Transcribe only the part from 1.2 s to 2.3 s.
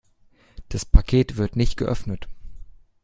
wird nicht geöffnet.